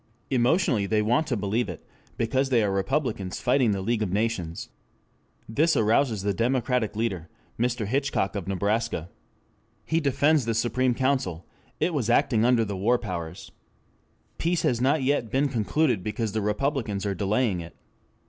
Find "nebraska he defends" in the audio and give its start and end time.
8.47-10.45